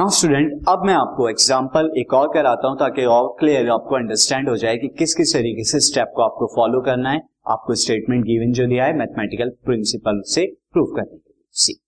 [0.00, 4.48] Now student अब मैं आपको एग्जांपल एक और कराता हूँ ताकि और क्लियर आपको अंडरस्टैंड
[4.48, 8.24] हो जाए कि किस किस तरीके से स्टेप को आपको फॉलो करना है, आपको स्टेटमेंट
[8.24, 11.78] गिवन जो दिया है मैथमेटिकल प्रिंसिपल से प्रूव करने के लिए। सी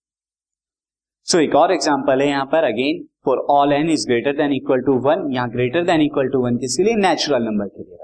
[1.29, 4.81] सो एक और एग्जांपल है यहाँ पर again for all n is greater than equal
[4.87, 6.97] to one यहाँ greater than equal to one किसके लिए?
[7.09, 7.97] नेचुरल नंबर के लिए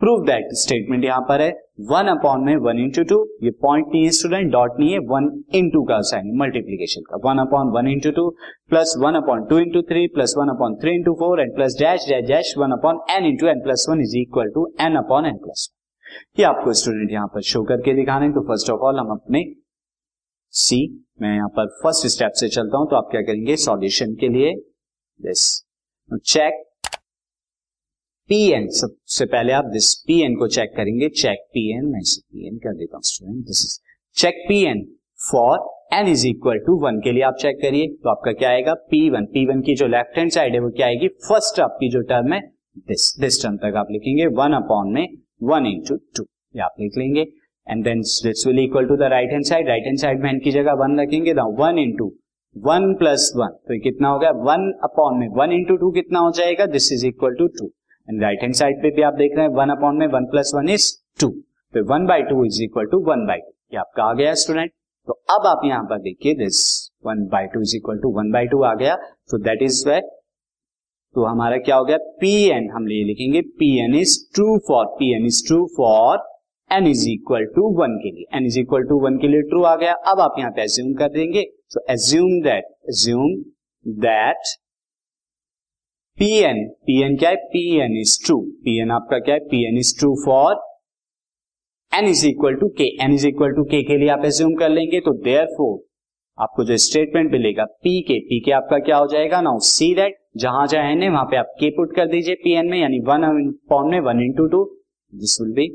[0.00, 1.48] प्रूव दैट स्टेटमेंट यहाँ पर है।
[1.88, 5.24] वन अपॉन में वन इंटू टू ये पॉइंट नहीं है स्टूडेंट डॉट नहीं है वन
[5.54, 8.28] इंटू का साइन मल्टीप्लीकेशन का। One upon one into two
[8.70, 12.06] plus one upon two into three plus one upon three into four and plus dash
[12.08, 15.36] dash dash one upon n into n plus one is equal to n upon n
[15.38, 15.68] plus
[16.38, 19.44] ये आपको student यहाँ पर show करके दिखाने तो first of all हम अपने
[20.54, 20.80] सी
[21.22, 23.56] मैं यहाँ पर फ़र्स्ट स्टेप से चलता हूँ तो आप क्या करेंगे?
[23.58, 24.54] सॉल्यूशन के लिए
[25.20, 25.44] दिस
[26.26, 26.64] चेक
[28.28, 32.00] पी एन सबसे पहले आप दिस पी एन को चेक करेंगे। चेक पी एन मैं
[32.00, 33.78] इसे पी एन कर देता हूँ student this is
[34.16, 34.82] check P n
[35.20, 35.58] for
[35.94, 38.74] n is equal to one के लिए आप चेक करिए तो आपका क्या आएगा?
[38.74, 41.08] पी वन पी वन की जो लेफ़्ट हैंड साइड है, वो क्या आएगी?
[41.08, 42.40] फ़र्स्ट आपकी जो टर्म है
[42.88, 45.08] दिस दिस टर्म तक आप लिखेंगे। वन अपॉन में
[45.44, 46.26] वन इंटू टू
[46.56, 47.26] ये आप लिख लेंगे।
[47.66, 50.40] And then this will equal to the right hand side right hand side में एन
[50.40, 52.12] की जगह वन रखेंगे one into
[52.56, 54.30] one plus one तो ये कितना हो गया?
[54.30, 56.66] वन अपॉन में वन इंटू टू कितना हो जाएगा?
[56.68, 57.72] This is equal to two
[58.08, 60.52] and right hand side पे भी आप देख रहे हैं वन अपॉन में one plus
[60.54, 61.28] one is two
[61.74, 64.70] तो one by two is equal to one by two ये आपका आ गया स्टूडेंट
[65.08, 66.58] तो अब आप यहाँ पर देखिए this
[67.06, 68.94] one by two is equal to one by two आ गया.
[69.30, 70.00] तो दैट इज़ वे
[71.14, 71.96] तो हमारा क्या हो गया?
[72.20, 76.18] पी एन हम ये लिखेंगे P n is true for P n is true for
[76.70, 78.24] n is equal to one के लिए.
[78.36, 79.92] N is equal to one के लिए ट्रू आ गया.
[80.12, 81.44] अब आप यहाँ पे एज्यूम कर देंगे.
[81.68, 83.34] So assume that assume
[84.04, 84.54] that
[86.18, 87.36] P n P n क्या है?
[87.36, 89.40] P n is true P n आपका क्या है?
[89.40, 90.54] P n is true for
[91.92, 94.68] n is equal to k n is equal to k के लिए आप एज्यूम कर
[94.68, 95.78] लेंगे तो देयर फोर
[96.38, 99.40] आपको जो स्टेटमेंट मिलेगा पी के पी के आपका क्या हो जाएगा?
[99.40, 102.54] नाउ सी दैट जहाँ जहाँ एन है, वहाँ पे आप के पुट कर दीजिए पी
[102.56, 104.64] एन में, यानी वन अपॉन में one into two
[105.12, 105.70] this will be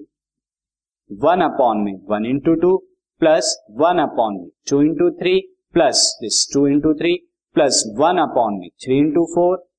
[1.11, 2.77] one upon में one into two
[3.21, 5.39] plus one upon में two into three
[5.73, 7.19] plus this two into three
[7.55, 9.69] plus one upon में three into four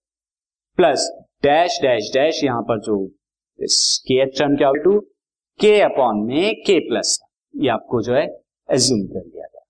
[0.78, 1.02] plus
[1.42, 2.94] dash dash dash यहाँ पर जो
[4.08, 4.98] के term क्या to
[5.60, 7.18] के upon में के प्लस
[7.54, 8.24] ये आपको जो है
[8.68, 9.62] एज्यूम कर दिया गया।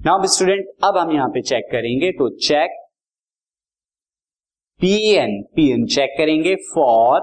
[0.00, 2.78] नाउ स्टूडेंट, अब हम यहाँ पे चेक करेंगे तो check
[4.80, 7.20] P n P n check करेंगे for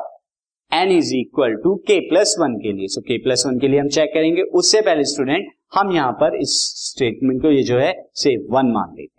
[0.71, 3.79] n is equal to k plus one के लिए। सो के प्लस वन के लिए
[3.79, 7.93] हम चेक करेंगे। उससे पहले स्टूडेंट, हम यहाँ पर इस स्टेटमेंट को ये जो है
[8.15, 9.18] से वन मान लेते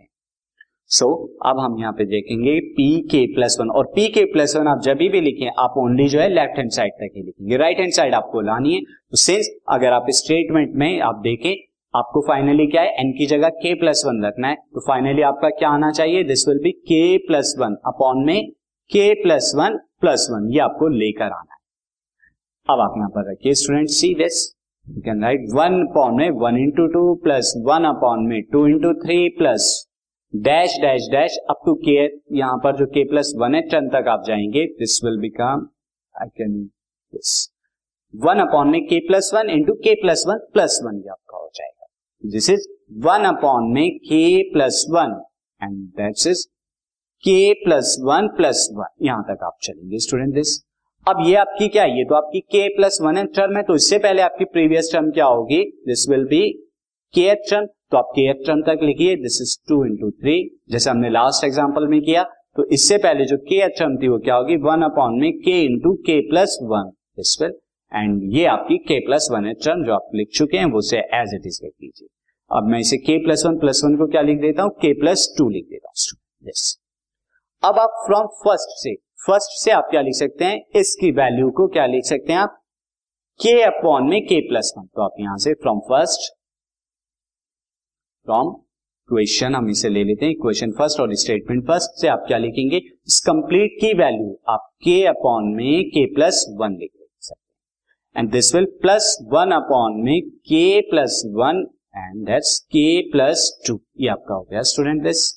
[0.91, 4.55] सो so, अब हम यहाँ पे देखेंगे पी के प्लस वन और पी के प्लस
[4.55, 7.57] वन आप जब भी लिखें आप ओनली जो है लेफ़्ट हैंड साइड तक ही लिखेंगे.
[7.57, 8.79] राइट हैंड साइड आपको लानी है.
[8.81, 11.53] तो सिंस अगर आप स्टेटमेंट में आप देखें
[11.93, 12.89] आपको फाइनली क्या है?
[12.99, 14.55] एन की जगह के प्लस वन रखना है.
[14.55, 16.23] तो फाइनली आपका क्या आना चाहिए?
[16.23, 18.49] This will be k plus one upon में
[18.89, 21.59] के प्लस वन प्लस वन ये आपको लेकर आना है.
[22.67, 24.41] अब आप यहाँ पर रखिए student see this
[24.87, 28.93] you can write one upon में one into two plus one upon में two into
[29.03, 29.69] three plus
[30.33, 31.93] dash dash dash up to के
[32.37, 35.65] यहाँ पर जो के प्लस वन है टर्न तक आप जाएँगे this will become
[36.15, 36.53] I can
[37.13, 37.31] this
[38.15, 41.49] one upon में k plus one into k plus one plus one ये आपका हो
[41.55, 41.85] जाएगा।
[42.23, 42.67] दिस इज़
[43.07, 44.21] वन अपॉन में k
[44.53, 45.19] plus one
[45.61, 46.45] and that's is
[47.23, 50.57] k plus one plus one यहाँ तक आप चलेंगे स्टूडेंट दिस
[51.07, 51.97] अब ये आपकी क्या है?
[51.97, 55.25] ये तो आपकी के प्लस वन टर्म है तो इससे पहले आपकी प्रीवियस टर्म क्या
[55.25, 55.63] होगी?
[55.87, 56.51] This will be
[57.13, 60.37] k term तो आप के टर्म तक लिखिए this is two into three
[60.71, 62.23] जैसे हमने लास्ट एग्ज़ाम्पल में किया
[62.57, 64.55] तो इससे पहले जो के टर्म थी वो क्या होगी?
[64.57, 67.53] वन अपॉन में k into k plus one this will
[67.91, 70.97] and ये आपकी के प्लस वन है टर्म जो आप लिख चुके हैं, वो से
[70.97, 72.07] एज इट इज़ लिख लीजिए।
[72.51, 74.71] अब मैं इसे के प्लस वन प्लस वन को क्या लिख देता हूँ?
[74.71, 76.77] के प्लस टू लिख देता हूँ। दिस
[77.63, 80.61] अब आप फ्रॉम फ़र्स्ट से फ़र्स्ट से आप क्या लिख सकते हैं?
[80.75, 82.57] इसकी वैल्यू को क्या लिख सकते हैं आप?
[83.39, 86.31] के अपॉन में के प्लस वन तो आप यहाँ से फ्रॉम फ़र्स्ट
[88.25, 88.49] फ्रॉम
[89.09, 92.77] क्वेश्चन हम इसे ले लेते हैं क्वेश्चन फ़र्स्ट और स्टेटमेंट फ़र्स्ट से आप क्या लिखेंगे?
[92.77, 98.53] इस कंप्लीट की वैल्यू आप के अपॉन में के प्लस वन लिख सकते and this
[98.55, 101.65] will plus one upon में k plus one
[101.97, 105.27] and that's k plus two ये आपका हो गया स्टूडेंट दिस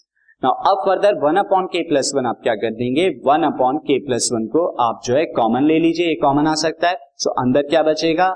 [0.45, 3.09] नाउ अब further one upon k plus one आप क्या कर देंगे?
[3.27, 6.55] One upon k plus one को आप जो है कॉमन ले लीजिए ये कॉमन आ
[6.55, 8.29] सकता है। सो so, अंदर क्या बचेगा?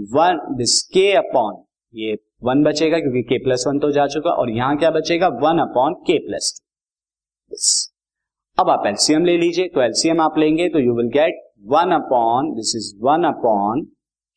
[0.00, 1.62] वन दिस के अपॉन
[1.94, 5.28] ये वन बचेगा क्योंकि के प्लस वन तो जा चुका और यहाँ क्या बचेगा?
[5.42, 7.60] One upon k plus two
[8.58, 11.42] अब आप एलसीएम ले लीजिए तो एलसीएम आप लेंगे तो you will get
[11.72, 13.84] one upon this is one upon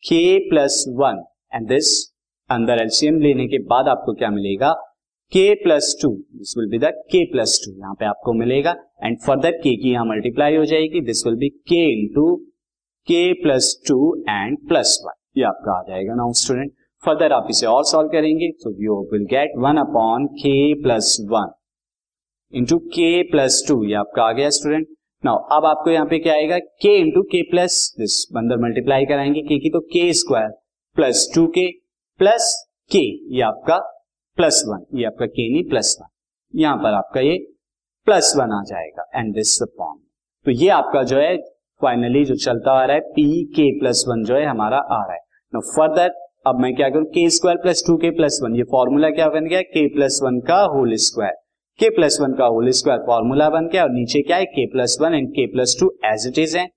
[0.03, 1.23] k plus one
[1.53, 1.93] and this
[2.49, 4.71] अंदर एलसीएम लेने के बाद आपको क्या मिलेगा?
[5.31, 9.17] K plus two this will be the k plus two यहाँ पे आपको मिलेगा। एंड
[9.21, 12.35] फर्दर के की यहाँ मल्टीप्लाई हो जाएगी। This will be k into
[13.07, 13.97] k plus two
[14.29, 16.71] and plus one ये आपका आ जाएगा नाउ स्टूडेंट
[17.05, 20.53] फर्दर आप इसे और सॉल्व करेंगे तो you will get one upon k
[20.83, 21.51] plus one
[22.53, 24.87] into k plus two ये आपका आ गया स्टूडेंट
[25.23, 26.57] नाउ अब आपको यहाँ पे क्या आएगा?
[26.59, 29.41] के इंटू के प्लस दिस अंदर मल्टीप्लाई कराएँगे.
[29.41, 30.49] के की तो k square
[30.97, 31.67] plus two k
[32.19, 32.51] plus
[32.91, 33.03] k
[33.35, 33.77] ये आपका
[34.37, 37.37] प्लस वन ये आपका के नहीं प्लस वन यहाँ पर आपका ये
[38.07, 39.09] प्लस वन आ जाएगा.
[39.15, 39.97] एंड दिस अपॉन
[40.45, 41.35] तो ये आपका जो है
[41.81, 45.13] फाइनली जो चलता आ रहा है पी के प्लस वन जो है, हमारा आ रहा
[45.13, 45.19] है.
[45.53, 46.13] नो फर्दर
[46.45, 49.47] अब मैं क्या करूँ k square plus two k plus one ये फॉर्मूला क्या बन
[49.47, 51.33] गया के प्लस वन का whole square
[51.79, 54.97] k plus one का होल स्क्वायर फॉर्मूला बन गया और नीचे क्या है k plus
[55.01, 56.67] one and k plus two as it is है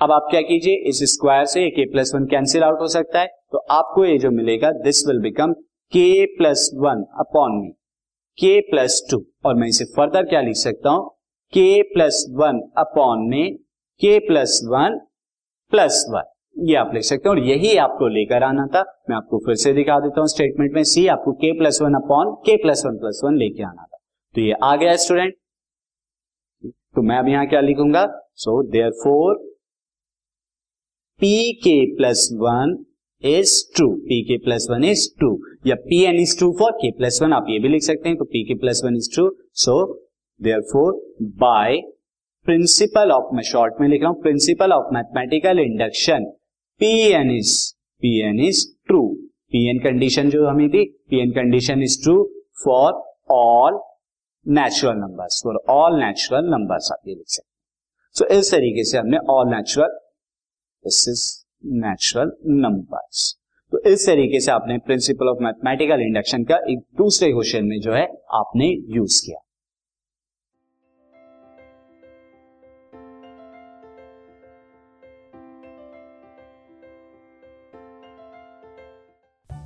[0.00, 3.26] अब आप क्या कीजिए इस स्क्वायर से के प्लस वन कैंसिल आउट हो सकता है
[3.52, 5.52] तो आपको ये जो मिलेगा this will become
[5.92, 6.04] k
[6.36, 7.70] plus one upon मी
[8.38, 11.08] के प्लस टू और मैं इसे फर्दर क्या लिख सकता हूँ
[11.52, 13.54] के प्लस वन अपॉन में
[14.00, 14.98] के प्लस वन
[15.72, 19.38] प्लस वन ये आप लिख सकते हैं और यही आपको लेकर आना था। मैं आपको
[19.46, 22.82] फिर से दिखा देता हूँ स्टेटमेंट में। सी आपको k plus one upon k plus
[22.86, 23.98] one plus one लेके आना था।
[24.34, 25.34] तो ये आ गया स्टूडेंट
[26.94, 28.06] तो मैं अब यहाँ क्या लिखूँगा?
[28.34, 28.62] So
[29.02, 29.34] therefore
[31.20, 32.76] P k plus one
[33.22, 35.36] is true P k plus one is true
[35.66, 38.18] या P n is true for k plus one आप ये भी लिख सकते हैं।
[38.18, 39.28] तो P k plus one is true
[39.64, 39.76] so
[40.72, 40.92] therefore
[41.42, 41.80] by
[42.46, 46.32] principle of मैं short में लिख रहा हूँ principle of mathematical induction
[46.80, 47.54] P n is
[48.02, 49.02] P n is true
[49.52, 52.22] P n condition जो हमें थी P n condition is true
[52.64, 52.92] for
[53.34, 53.80] all
[54.46, 59.18] natural numbers for all natural numbers आप ये लिख सकते सो इस तरीके से हमने
[59.30, 59.96] all natural
[60.84, 61.24] this is
[61.84, 63.34] natural numbers
[63.72, 67.92] तो इस तरीके से आपने प्रिंसिपल ऑफ़ मैथमेटिकल इंडक्शन का एक दूसरे क्वेश्चन में जो
[67.92, 68.04] है,
[68.34, 68.66] आपने
[68.96, 69.38] यूज़ किया।